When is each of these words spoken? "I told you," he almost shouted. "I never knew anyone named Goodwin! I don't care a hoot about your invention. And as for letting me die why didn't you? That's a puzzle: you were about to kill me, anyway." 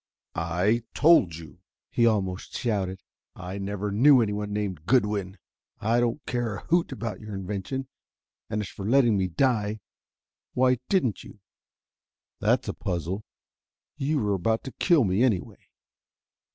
"I 0.33 0.81
told 0.95 1.35
you," 1.35 1.59
he 1.91 2.07
almost 2.07 2.55
shouted. 2.57 3.03
"I 3.35 3.59
never 3.59 3.91
knew 3.91 4.19
anyone 4.19 4.51
named 4.51 4.87
Goodwin! 4.87 5.37
I 5.79 5.99
don't 5.99 6.25
care 6.25 6.55
a 6.55 6.63
hoot 6.65 6.91
about 6.91 7.19
your 7.19 7.35
invention. 7.35 7.87
And 8.49 8.61
as 8.61 8.67
for 8.69 8.89
letting 8.89 9.15
me 9.15 9.27
die 9.27 9.79
why 10.55 10.79
didn't 10.89 11.23
you? 11.23 11.37
That's 12.39 12.67
a 12.67 12.73
puzzle: 12.73 13.23
you 13.95 14.17
were 14.17 14.33
about 14.33 14.63
to 14.63 14.71
kill 14.71 15.03
me, 15.03 15.21
anyway." 15.21 15.67